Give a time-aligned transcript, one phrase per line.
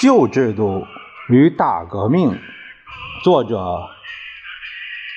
[0.00, 0.86] 旧制度
[1.28, 2.40] 与大革命，
[3.22, 3.86] 作者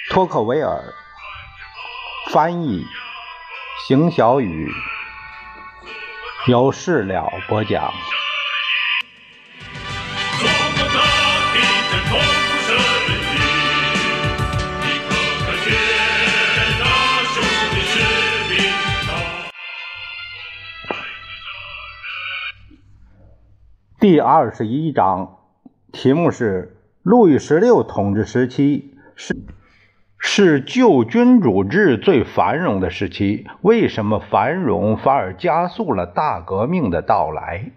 [0.09, 0.93] 托克维尔，
[2.31, 2.85] 翻译
[3.87, 4.69] 邢小雨，
[6.47, 7.93] 由事了播讲。
[24.03, 25.37] 第二十一章，
[25.93, 29.33] 题目是路易十六统治时期是
[30.17, 37.71] 是旧君主制最繁荣的时期，为什么繁荣反而加速了大革命的到来？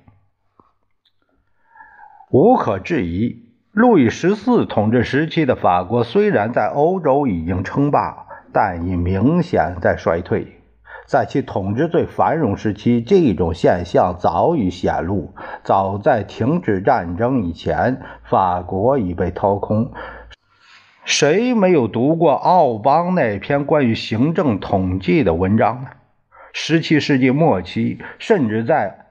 [2.32, 10.60] 无可置疑，路易十四统治时期的法国虽然在欧洲已经称霸，但已明显在衰退。
[11.06, 15.32] 在其统治最繁荣时期，这种现象早已显露。
[15.62, 19.92] 早在停止战争以前，法国已被掏空。
[21.04, 25.90] 谁没有读过奥邦那篇关于行政统计的文章呢？
[26.52, 29.06] 十七世纪末期，甚至在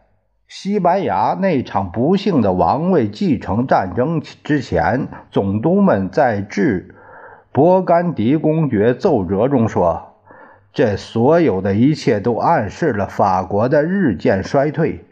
[0.47, 6.93] 西班牙那场不幸的王位继承战争之前，总督们在致
[7.53, 10.14] 勃艮第公爵奏折中说。
[10.75, 15.05] 这所有的一切都暗示了法国的日渐衰退，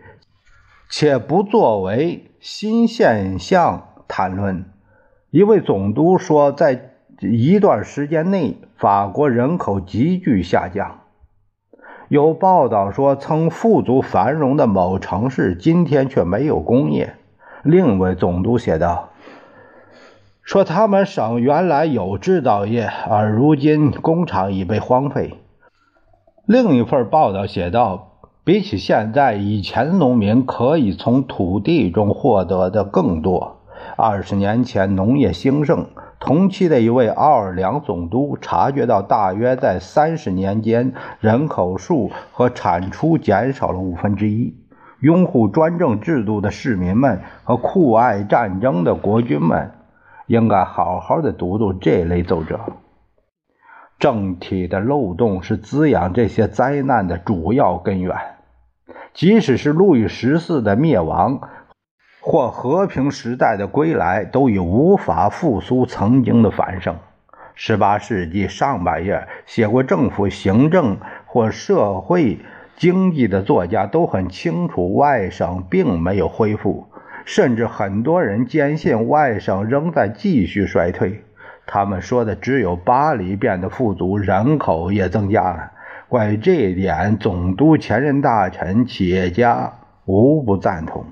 [0.89, 4.65] 且不作为新现象谈论。
[5.29, 10.99] 一位总督说，在一段时间内，法国人口急剧下降。
[12.09, 17.15] 有报道说，曾富足繁荣的某城市今天却没有工业。
[17.63, 19.11] 另一位总督写道
[20.43, 25.35] ：“说他们省原来有制造业，而如今工厂已被荒废。”
[26.45, 33.61] 另一份报道写道：“比起现在，以前农民可以从土地中获得的更多。
[33.95, 35.85] 二十年前，农业兴盛。
[36.19, 44.53] 同期的一位奥尔良总督察觉到，大约在三十年间，人口数和产出减少了五分之一。
[44.99, 49.71] 拥护专政制度的市民们和酷爱战争的国君们，
[50.27, 52.59] 应该好好的读读这类奏折。”
[53.99, 58.15] 政体的漏洞是滋养这些灾难的主要根源。
[59.13, 61.39] 即使是路易十四的灭亡
[62.19, 66.95] 或和平时代的归来，都已无法复苏曾经的繁盛。
[67.55, 72.39] 十八世纪上半叶写过政府行政或社会
[72.75, 76.87] 经济的作家都很清楚，外省并没有恢复，
[77.25, 81.23] 甚至很多人坚信外省仍在继续衰退。
[81.65, 85.71] 他们说的只有巴黎变得富足，人口也增加了。
[86.09, 89.73] 关于这一点，总督、前任大臣、企业家
[90.05, 91.05] 无不赞同。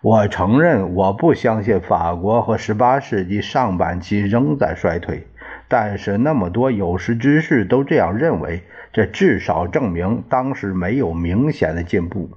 [0.00, 5.26] 我承认，我不相信法国和18世纪上半期仍在衰退，
[5.66, 12.30] 但是那么多有识之士都这样认为，这至少证明当时没有明显的进步。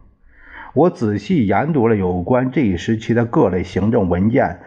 [0.74, 4.58] 我仔细研读了有关这一时期的各类行政文件。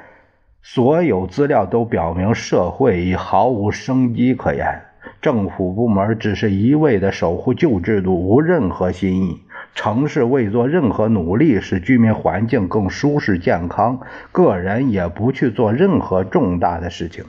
[0.67, 4.81] 所有资料都表明，社会已毫无生机可言。
[5.21, 9.43] 政府部门只是一味的守护旧制度，无任何新意。
[9.75, 14.01] 城市未做任何努力使居民环境更舒适健康，
[14.33, 17.27] 个人也不去做任何重大的事情。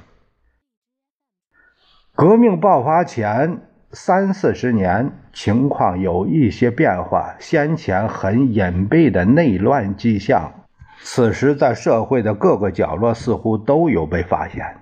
[2.14, 3.60] 革命爆发前
[3.92, 10.54] 三四十年，情况有一些变化，先前很隐蔽的内乱迹象。
[11.02, 14.78] 此时，在社会的各个角落，似乎都有被发现。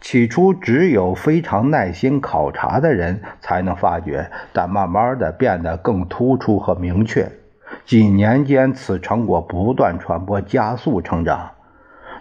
[0.00, 7.30] 起初，只有非常耐心考察的人才能发觉，但慢慢的变得更突出和明确。
[7.84, 11.52] 几年间，此成果不断传播，加速成长，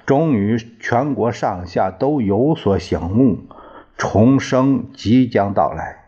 [0.06, 3.40] 终于全国上下都有所醒悟，
[3.98, 6.01] 重生即将到来。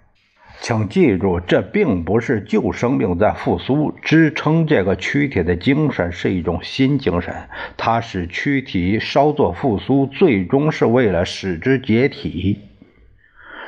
[0.64, 3.94] 请记住，这并不是旧生命在复苏。
[4.02, 7.36] 支撑这个躯体的精神是一种新精神，
[7.76, 12.62] 它使躯体稍作复苏，最终是为了使之解体。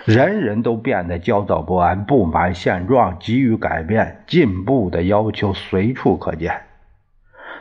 [0.05, 6.61] 人人都变得焦躁不安，不满现状，急于改变，进步的要求随处可见。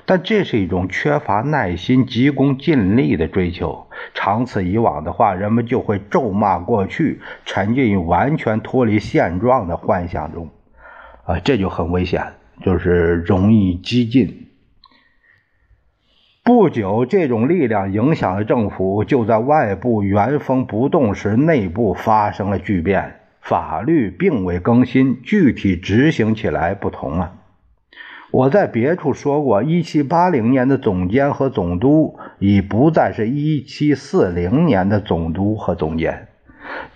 [0.06, 3.86] 但这是一种缺乏耐心、急功近利的追求。
[4.12, 10.50] 长此以往的话，人们就会咒骂过去，沉浸于完全脱离现状的幻想中，
[11.24, 12.22] 啊，这就很危险，
[12.62, 14.48] 就是容易激进。
[16.42, 23.20] 不久，这种力量影响了政府，就在外部原封不动时，内部发生了巨变。
[23.40, 27.34] 法律并未更新，具体执行起来不同了。
[28.34, 36.26] 我在别处说过，1780年的总监和总督已不再是1740年的总督和总监。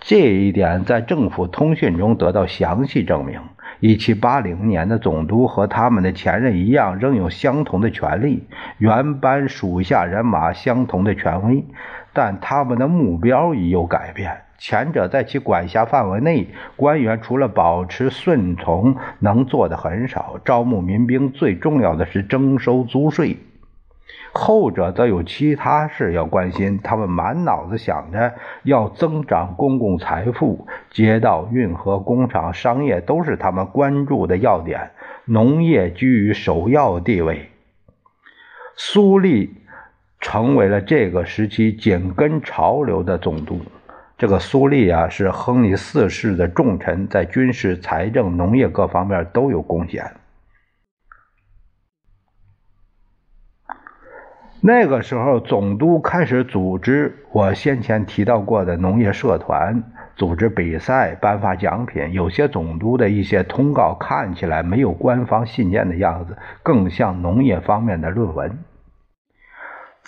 [0.01, 3.39] 这一点在政府通讯中得到详细证明。
[3.83, 8.43] 1780年的总督和他们的前任一样，仍有相同的权利，
[8.79, 11.65] 原班属下人马相同的权威，
[12.13, 14.39] 但他们的目标已有改变。
[14.59, 20.41] 前者在其管辖范围内，官员除了保持顺从，能做的很少。
[20.45, 23.39] 招募民兵最重要的是征收租税。
[24.33, 34.91] 后者则有其他事要关心，他们满脑子想着要增长公共财富，街道、运河、工厂、商业都是他们关注的要点，
[35.25, 37.49] 农业居于首要地位。
[38.77, 39.55] 苏利
[40.21, 43.61] 成为了这个时期紧跟潮流的总督。
[44.19, 50.05] 这个苏利啊，是亨利四世的重臣，在军事、财政、农业各方面都有贡献。
[54.61, 59.85] 那个时候，总督开始组织我先前提到过的农业社团，
[60.17, 62.13] 组织比赛，颁发奖品。
[62.13, 68.59] 有些总督的一些通告看起来没有官方信件的样子，更像农业方面的论文。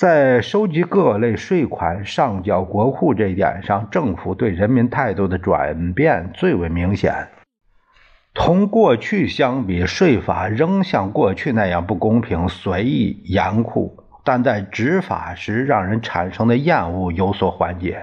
[0.01, 7.29] 在收集各类税款、上缴国库这一点上，政府对人民态度的转变最为明显。
[8.33, 13.95] 同过去相比，税法仍像过去那样不公平、随意、严酷。
[14.25, 18.03] 但在执法时，让人产生的厌恶有所缓解。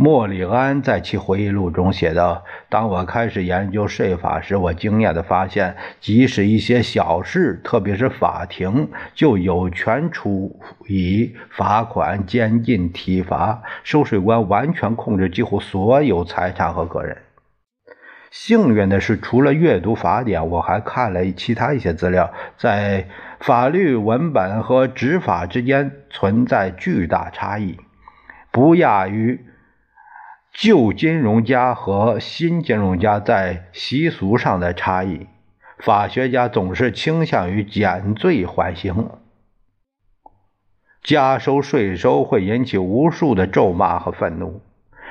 [0.00, 13.60] 莫里安在其回忆录中写道：“当我开始研究税法时，我惊讶地发现，即使一些小事，特别是法庭，就有权处以罚款、监禁、体罚。
[13.82, 17.16] 收税官完全控制几乎所有财产和个人。”
[18.30, 23.06] 幸运的是，除了阅读法典，我还看了其他一些资料，在。
[23.40, 27.78] 法律文本和执法之间存在巨大差异，
[28.50, 29.40] 不亚于
[30.60, 35.28] 旧金融家和新金融家在习俗上的差异。
[35.78, 39.08] 法学家总是倾向于减罪缓刑，
[41.04, 44.60] 加收税收会引起无数的咒骂和愤怒。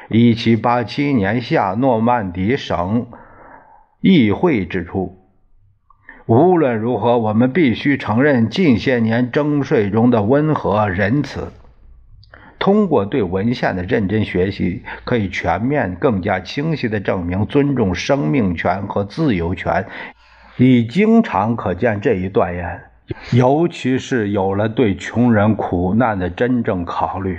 [0.10, 3.08] 1787年夏，诺曼底省
[4.02, 5.18] 议会指出。
[6.26, 11.54] 无论如何，我们必须承认近些年征税中的温和仁慈。
[12.60, 19.86] 通过对文献的认真学习，可以全面、更加清晰地证明尊重生命权和自由权。
[20.58, 22.82] 已经常可见这一断言，
[23.32, 27.38] 尤其是有了对穷人苦难的真正考虑，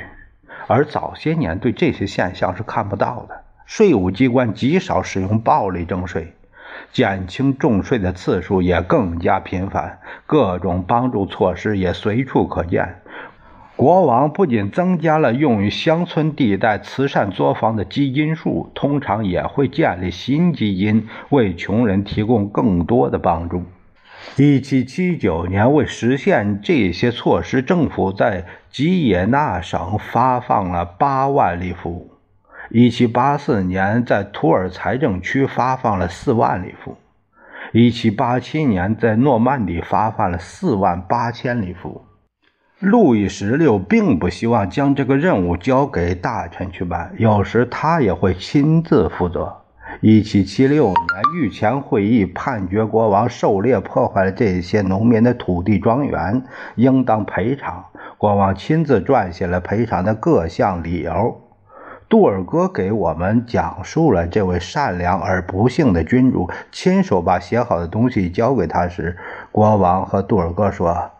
[0.69, 3.43] 而早些年对这些现象是看不到的。
[3.67, 6.33] 税务机关极少使用暴力征税。
[6.93, 13.03] 减轻重税的次数也更加频繁，各种帮助措施也随处可见。
[13.79, 23.63] 国王不仅增加了用于乡村地带慈善作坊的基金数，通常也会建立新基金，为穷人提供更多的帮助。
[24.35, 32.11] 1779年，为实现这些措施，政府在吉野纳省发放了8万里弗。
[32.71, 36.95] 一七八四年，在图尔财政区发放了四万里弗；
[37.73, 42.03] 一七八七年，在诺曼底发放了四万八千里弗。
[42.81, 49.53] 路易十六并不希望将这个任务交给大臣去办，有时他也会亲自负责。
[50.01, 50.97] 一七七六年，
[51.35, 56.45] 御前会议判决国王狩猎破坏了这些农民的土地庄园，
[56.77, 57.85] 应当赔偿。
[58.17, 61.41] 国王亲自撰写了赔偿的各项理由。
[62.09, 69.19] 杜尔哥给我们讲述了这位善良而不幸的君主亲手把写好的东西交给他时，
[69.51, 71.11] 国王和杜尔哥说：“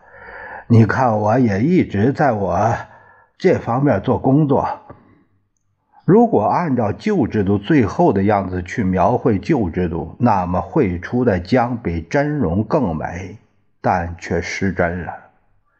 [0.71, 2.75] 你看，我也一直在我
[3.39, 4.69] 这方面做工作。
[6.05, 13.37] 如果按照旧制度最后的样子去描绘旧制度，那么绘出的将比真容更美，
[13.81, 15.11] 但却失真了。”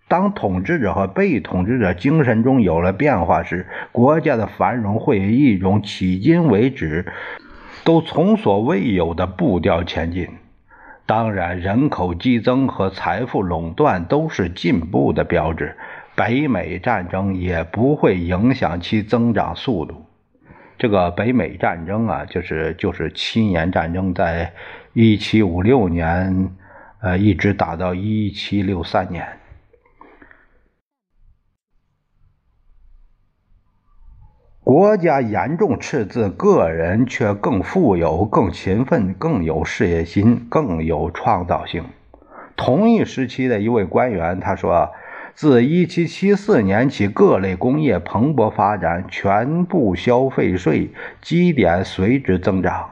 [0.10, 7.05] 当统治者和被统治者精神中有了变化时，国家的繁荣会以一种迄今为止
[7.84, 10.27] 都从所未有的步调前进。
[11.10, 15.75] 当然，人口激增和财富垄断都是进步的标志。
[16.16, 20.06] 北美战争也不会影响其增长速度。
[20.78, 24.54] 这个北美战争啊，就是就是七年战争，在
[24.94, 26.51] 一七五六年，
[27.01, 29.38] 呃，一直打到一七六三年。
[34.70, 41.86] 国家严重赤字，个人却更富有、更勤奋、更有事业心、更有创造性。
[42.56, 44.92] 同一时期的一位官员他说。
[45.34, 52.92] 自1774年起，各类工业蓬勃发展，全部消费税基点随之增长。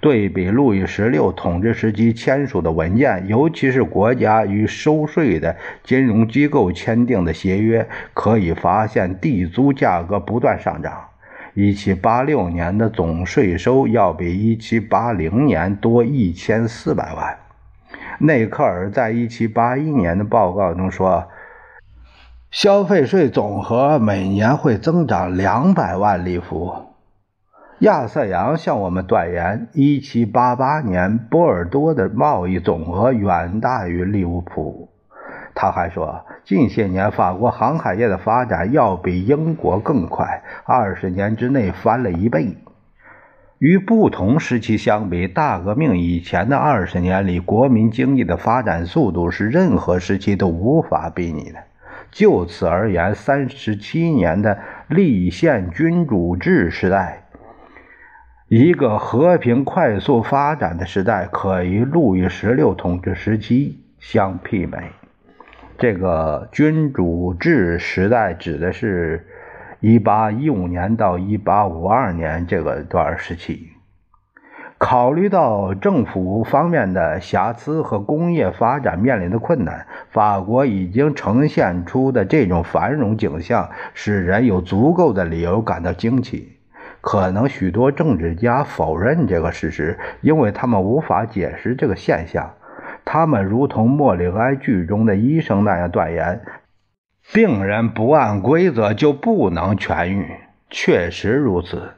[0.00, 11.07] 对比路易十六统治时期签署的文件，尤其是国家与收税的金融机构签订的协约，可以发现地租价格不断上涨。
[11.58, 17.38] 1786年的总税收要比1780年多1400万。
[18.20, 21.28] 内克尔在1781年的报告中说。
[22.50, 26.94] 消费税总和每年会增长两百万里弗。
[27.80, 34.87] 亚瑟杨向我们断言，一七八八年波尔多的贸易总额远大于利物浦。
[35.60, 42.56] 他还说，近些年法国航海业的发展要比英国更快，二十年之内翻了一倍。
[43.58, 51.58] 与不同时期相比，大革命以前的二十年里，国民经济的发展速度是任何时期都无法比拟的。
[52.12, 57.24] 就此而言，三十七年的立宪君主制时代，
[58.46, 64.92] 一个和平快速发展的时代，可与路易十六统治时期相媲美。
[65.78, 69.24] 这个君主制时代指的是
[69.80, 73.68] 1815年到1852年这个段时期。
[74.76, 86.58] 考虑到政府方面的瑕疵和工业发展面临的困难，法国已经呈现出的这种繁荣景象，使人有足够的理由感到惊奇。
[87.00, 92.54] 可能许多政治家否认这个事实，因为他们无法解释这个现象。
[93.10, 96.42] 他们如同莫里哀剧中的医生那样断言：
[97.32, 100.26] 病人不按规则就不能痊愈。
[100.68, 101.94] 确实如此。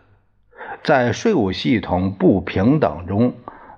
[0.85, 3.35] 在税务系统不平等中，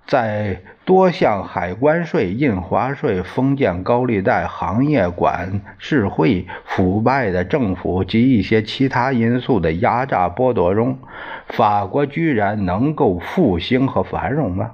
[0.06, 10.98] 在多项海关税、印花税、封建高利贷、行业管事会、腐败的政府及一些其他因素的压榨剥夺中，
[11.46, 14.72] 法国居然能够复兴和繁荣吗？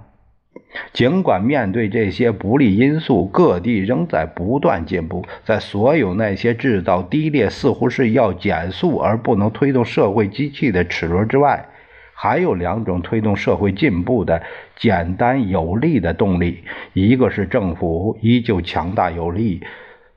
[0.92, 5.24] 尽管面对这些不利因素，各地仍在不断进步。
[5.44, 11.66] 在所有那些制造低劣、似乎是要减速而不能推动社会机器的齿轮之外，
[12.14, 14.42] 还有两种推动社会进步的
[14.76, 19.62] 简单有力的动力：一个是政府依旧强大有力，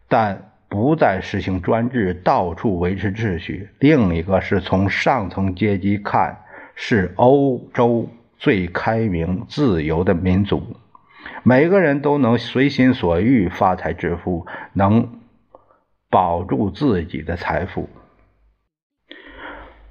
[0.07, 6.37] 但不再实行专制，到处维持秩序；另一个是从上层阶级看，
[6.75, 8.07] 是欧洲
[8.41, 10.75] 最开明、自由的民族，
[11.43, 15.19] 每个人都能随心所欲发财致富，能
[16.09, 17.87] 保住自己的财富。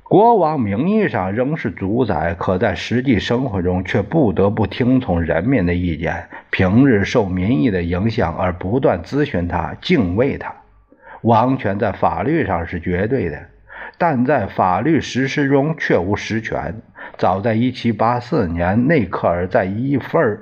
[0.02, 6.28] 国王名义上仍是主宰，可在实际生活中却不得不听从人民的意见。
[6.50, 10.52] 平日受民意的影响而不断咨询他、敬畏他。
[11.22, 13.46] 王权在法律上是绝对的，
[13.96, 16.82] 但在法律实施中却无实权。
[17.20, 20.40] 早在1784年，内克尔在一份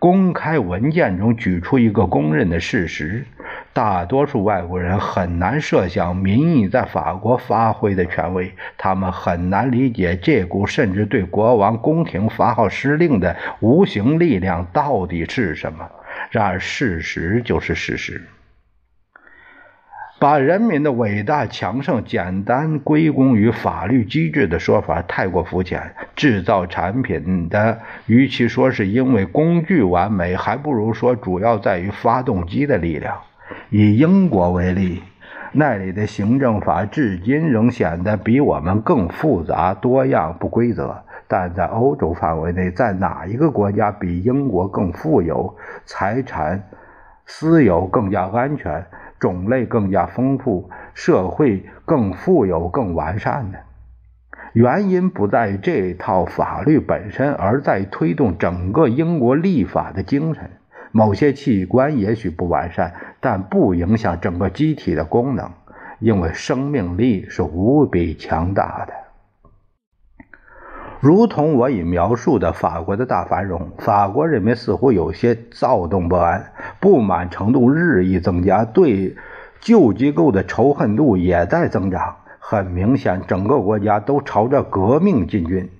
[0.00, 3.24] 公开文件中举出一个公认的事实。
[3.72, 15.88] 大多数外国人很难设想民意在法国发挥的权威，他们很难理解这股甚至对国王宫廷发号施令的无形力量到底是什么。
[16.32, 18.20] 然而，事实就是事实。
[20.18, 25.94] 把人民的伟大强盛简单归功于法律机制的说法太过肤浅。
[26.14, 33.14] 制造产品的，与其说是因为工具完美，还不如说主要在于发动机的力量。
[33.68, 35.02] 以英国为例，
[35.52, 40.96] 那里的行政法至今仍显得比我们更复杂、多样、不规则。
[41.28, 45.54] 但在欧洲范围内，在哪一个国家比英国更富有、
[45.84, 46.62] 财产
[47.26, 48.86] 私有更加安全、
[49.18, 53.58] 种类更加丰富、社会更富有、更完善呢？
[54.52, 60.50] 原因不在这套法律本身，而在推动整个英国立法的精神。
[60.92, 65.50] 某些器官也许不完善，但不影响整个机体的功能，
[65.98, 68.94] 因为生命力是无比强大的。
[71.06, 79.14] 如同我已描述的法国的大繁荣，法国人民似乎有些躁动不安，不满程度日益增加，对
[79.60, 82.16] 旧机构的仇恨度也在增长。
[82.40, 85.70] 很明显，整个国家都朝着革命进军。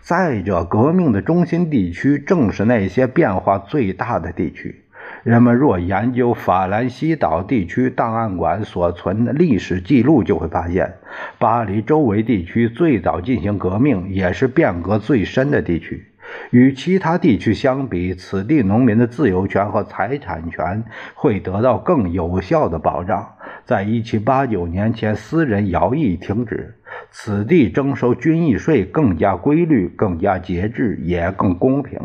[0.00, 4.84] 再者，革命的中心地区正是那些变化最大的地区。
[5.22, 10.94] 人们若研究法兰西岛地区档案馆所存的历史记录，就会发现，
[11.38, 16.06] 巴黎周围地区最早进行革命，也是变革最深的地区。
[16.50, 23.34] 与其他地区相比，此地农民的自由权和财产权会得到更有效的保障。
[23.64, 26.74] 在1789年前，私人徭役停止，
[27.10, 32.00] 此地征收军役税更加规律、更加节制，也更公平。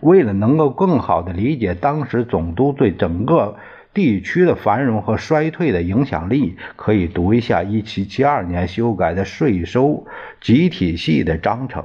[0.00, 3.56] 为了能够更好地理解当时总督对整个
[3.92, 10.06] 地区的繁荣和衰退的影响力，可以读一下1772年修改的税收
[10.40, 11.84] 集体系的章程。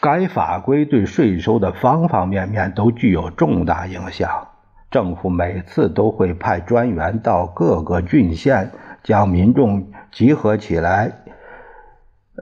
[0.00, 4.48] 该法规对税收的方方面面都具有重大影响。
[4.90, 8.70] 政府每次都会派专员到各个郡县，
[9.02, 11.12] 将民众集合起来，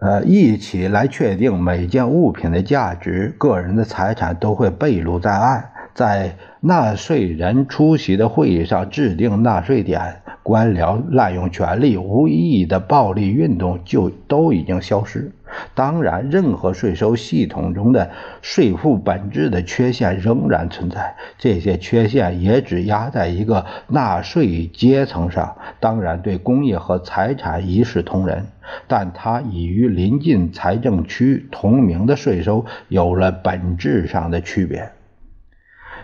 [0.00, 3.34] 呃，一起来确定每件物品的价值。
[3.38, 5.68] 个人的财产都会被录在案。
[5.94, 10.22] 在纳税人出席的会议上制定纳税点。
[10.42, 15.30] 官僚滥用权力、无意义的暴力运动就都已经消失。
[15.75, 25.56] 当然，任何税收系统中的税负本质的缺陷仍然存在，这些缺陷也只压在一个纳税阶层上。
[25.80, 28.47] 当然，对工业和财产一视同仁，
[28.87, 34.90] 但它已与临近财政区同名的税收有了本质上的区别。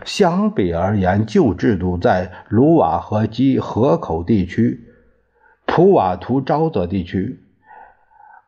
[0.05, 4.81] 相比而言，旧制度在卢瓦河及河口地区、
[5.67, 7.41] 普瓦图沼泽地区、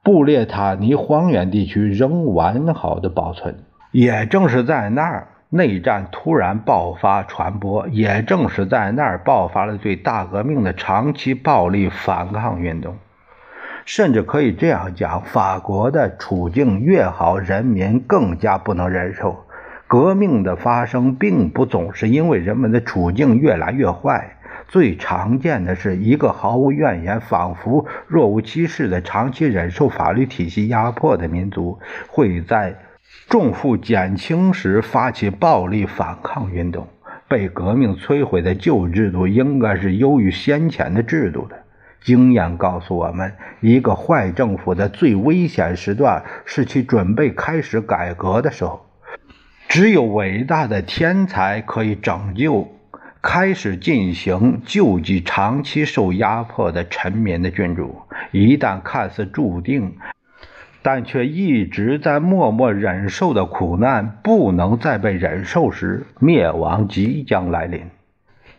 [0.03, 3.65] 布列塔尼荒原地区仍完好的保存。
[3.93, 12.97] 也正是在那儿，内战突然爆发传播；也正是在那儿，爆发了对大革命的长期暴力反抗运动。
[13.85, 19.45] 甚至可以这样讲：法国的处境越好，人民更加不能忍受。
[19.87, 24.37] 革命的发生并不总是因为人们的处境越来越坏，
[24.71, 32.77] 最常见的是一个毫无怨言、仿佛若无其事的长期忍受法律体系压迫的民族，会在
[33.29, 36.87] 重负减轻时发起暴力反抗运动。
[37.27, 41.57] 被革命摧毁的旧制度应该是优于先前的制度的。
[42.03, 48.87] 经验告诉我们，一个坏政府的最危险时段是其准备开始改革的时候。
[49.69, 52.69] 只有伟大的天才可以拯救
[53.23, 58.01] 开始进行救济长期受压迫的沉眠的君主。
[58.31, 59.97] 一旦看似注定，
[60.83, 67.83] 但却一直在默默忍受的苦难不能再被忍受时，灭亡即将来临。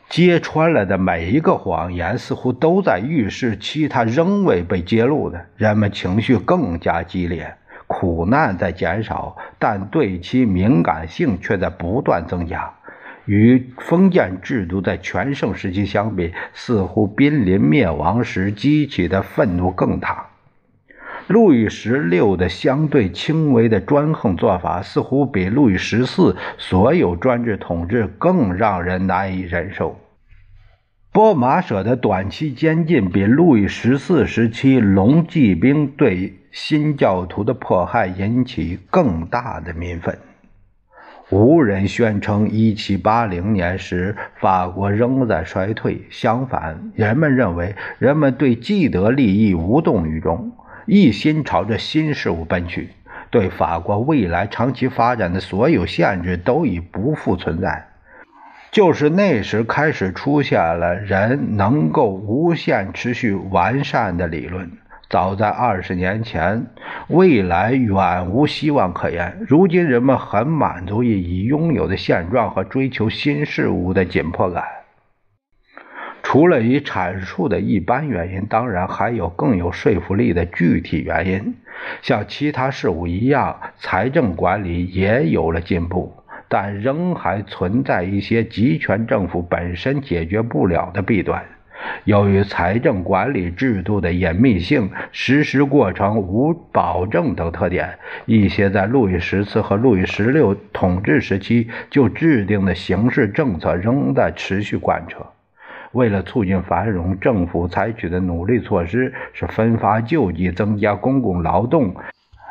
[0.10, 5.48] 揭穿了的每一个谎言，似乎都在预示其他仍未被揭露的。
[5.56, 7.56] 人们情绪更加激烈。
[7.88, 12.74] 苦难在减少，但对其敏感性却在不断增加。
[13.32, 20.28] 与封建制度在全盛时期相比，似乎濒临灭亡时激起的愤怒更大。
[21.30, 29.98] 路易十六的相对轻微的专横做法，似乎比路易十四所有专制统治更让人难以忍受。
[31.14, 36.34] 波马舍的短期监禁，比路易十四时期龙骑兵对。
[36.52, 40.18] 新教徒的迫害引起更大的民愤。
[41.32, 50.52] 无人宣称1780年时法国仍在衰退，相反，人们认为人们对既得利益无动于衷，
[50.86, 52.90] 一心朝着新事物奔去。
[53.30, 57.88] 对法国未来长期发展的所有限制都已不复存在。
[58.72, 64.70] 就是那时开始出现了人能够无限持续完善的理论。
[65.12, 66.68] 早在二十年前，
[67.10, 69.40] 未来远无希望可言。
[69.46, 74.64] 如今，人们很满足于已拥有的现状和追求新事物的紧迫感。
[76.24, 81.56] 除了已阐述的一般原因，当然还有更有说服力的具体原因。
[82.02, 86.16] 像其他事物一样，财政管理也有了进步，
[86.48, 91.44] 但仍还存在一些集权政府本身解决不了的弊端。
[92.06, 105.26] 由于财政管理制度的隐秘性、实施过程无保证等特点，一些在路易十四和路易十六统治时期就制定的刑事政策仍在持续贯彻。
[105.92, 111.94] 为了促进繁荣，政府采取的努力措施是分发救济、增加公共劳动、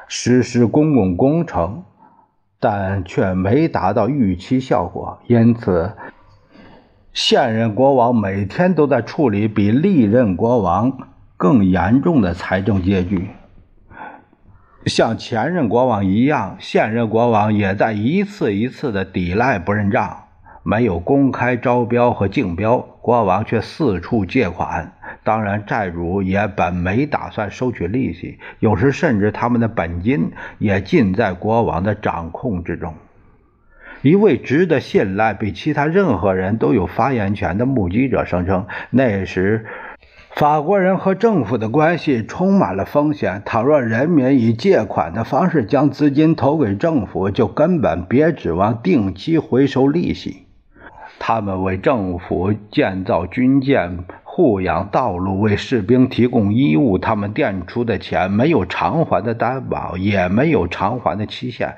[0.09, 1.83] 实施公共工程，
[2.61, 5.90] 但却没达到预期效果，因此。
[7.12, 13.31] 现任国王每天都在处理比历任国王更严重的财政拮据，
[14.87, 20.25] 像前任国王一样，现任国王也在一次一次的抵赖不认账。
[20.62, 24.92] 没有公开招标和竞标，国王却四处借款，
[25.25, 32.94] 当然，债主也本没打算收取利息，有时甚至他们的本金也尽在国王的掌控之中。
[34.02, 39.66] 一位值得信赖、比其他任何人都有发言权的目击者声称，那时
[40.34, 43.42] 法国人和政府的关系充满了风险。
[43.44, 50.46] 倘若人民以借款的方式将资金投给政府，就根本别指望定期回收利息。
[51.18, 61.74] 他们为政府建造军舰、护养道路、为士兵提供衣物，他们垫出的钱没有偿还的担保，也没有偿还的期限。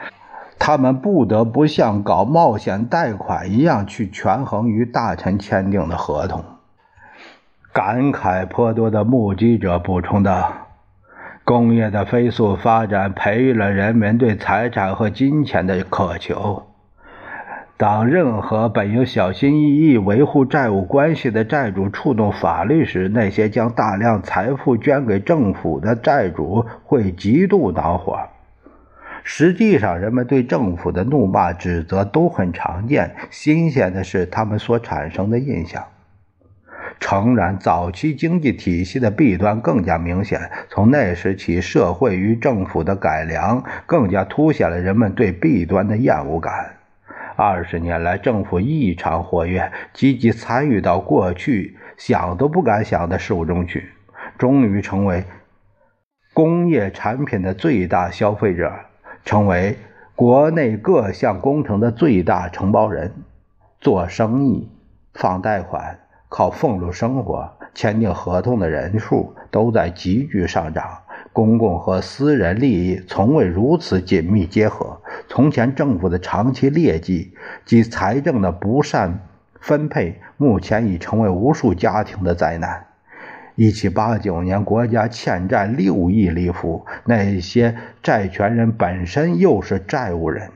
[0.64, 6.44] 他们不得不像搞冒险贷款一样去权衡与大臣签订的合同。
[7.72, 10.52] 感慨颇多的目击者补充道
[11.42, 16.62] ：“工业的飞速发展培育了人们对财产和金钱的渴求。
[17.76, 28.16] 当任何本应小心翼翼维护债务关系的债主触动法律时，那些将大量财富捐给政府的债主会极度恼火。”
[29.24, 33.14] 实际上，人们对政府的怒骂、指责都很常见。
[33.30, 35.84] 新鲜的是他们所产生的印象。
[36.98, 40.50] 诚然，早期经济体系的弊端更加明显。
[40.68, 46.76] 从那时起，社会与政府的改良更加凸显了人们对弊端的厌恶感。
[47.34, 53.88] 二十年来，政府异常活跃，积极参与到过去想都不敢想的事物中去，
[54.38, 55.24] 终于成为
[56.32, 58.72] 工业产品的最大消费者。
[59.24, 59.78] 成为
[60.14, 63.12] 国内各项工程的最大承包人，
[63.80, 64.68] 做生意、
[65.14, 70.98] 放贷款、靠俸禄生活、签订合同的人数都在急剧上涨。
[71.32, 75.00] 公共和私人利益从未如此紧密结合。
[75.28, 79.20] 从前政府的长期劣迹及财政的不善
[79.58, 82.84] 分配，目前已成为无数家庭的灾难。
[83.54, 90.50] 一七八九年，国家欠债六亿里弗，那些债权人本身又是债务人。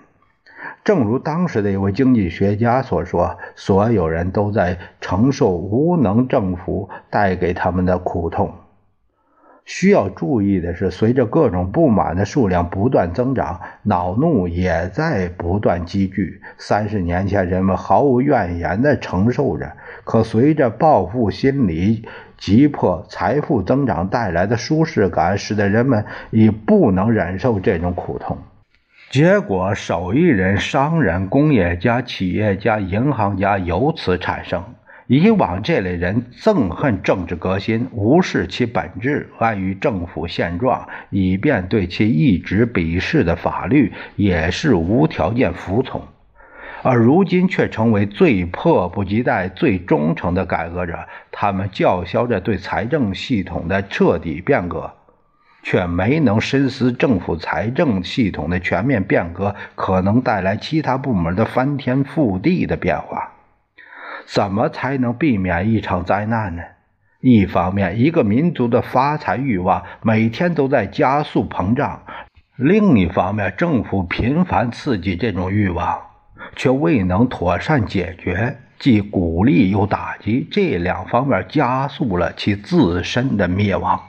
[0.83, 8.55] 正如当时的一位经济学家所说：“所有人都在承受无能政府带给他们的苦痛。”
[9.67, 16.41] 需要注意的是，随着各种不满的数量不断增长，恼怒也在不断积聚。
[16.57, 19.73] 三十年前，人们毫无怨言地承受着，
[20.05, 22.09] 可随着报复心理。
[22.39, 28.39] 急迫财富增长带来的舒适感，使得人们已不能忍受这种苦痛。
[29.11, 34.63] 结果，手艺人、商人、工业家、企业家、银行家由此产生。
[35.07, 46.03] 以往这类人憎恨政治革新，无视其本质，安于政府现状，以便对其一直鄙视的法律也是无条件服从。
[46.83, 50.99] 而如今却成为最迫不及待、最忠诚的改革者。
[51.31, 54.93] 他们叫嚣着对财政系统的彻底变革，
[55.63, 63.36] 却没能深思政府财政系统的全面变革可能带来其他部门的翻天覆地的变化。
[64.27, 66.63] 怎么才能避免一场灾难呢？
[67.21, 72.01] 一方面，一个民族的发财欲望每天都在加速膨胀；
[72.57, 76.01] 另一方面，政府频繁刺激这种欲望。
[76.55, 84.01] 却未能妥善解决，既鼓励又打击，这两方面加速了其自身的灭亡。